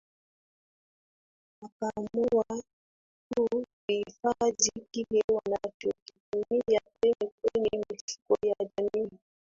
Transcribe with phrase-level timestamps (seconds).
[1.61, 2.63] wakaamua
[3.33, 9.09] tu kuhifadhi kile wanachokitumia kwenye kwenye mifuko ya jamii